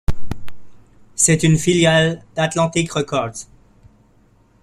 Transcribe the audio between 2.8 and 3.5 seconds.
Records.